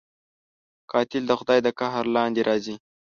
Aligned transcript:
قاتل 0.91 1.23
د 1.27 1.31
خدای 1.39 1.59
د 1.63 1.67
قهر 1.79 2.03
لاندې 2.15 2.41
راځي 2.49 2.75